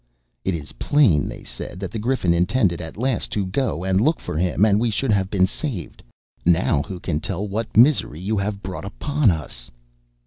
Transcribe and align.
"It 0.43 0.55
is 0.55 0.71
plain," 0.71 1.29
they 1.29 1.43
said, 1.43 1.79
"that 1.79 1.91
the 1.91 1.99
Griffin 1.99 2.33
intended 2.33 2.81
at 2.81 2.97
last 2.97 3.29
to 3.33 3.45
go 3.45 3.83
and 3.83 4.01
look 4.01 4.19
for 4.19 4.35
him, 4.35 4.65
and 4.65 4.79
we 4.79 4.89
should 4.89 5.11
have 5.11 5.29
been 5.29 5.45
saved. 5.45 6.01
Now 6.43 6.81
who 6.81 6.99
can 6.99 7.19
tell 7.19 7.47
what 7.47 7.77
misery 7.77 8.19
you 8.19 8.39
have 8.39 8.63
brought 8.63 8.83
upon 8.83 9.29
us." 9.29 9.69